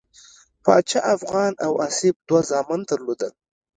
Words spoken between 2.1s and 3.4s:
دوه زامن درلودل.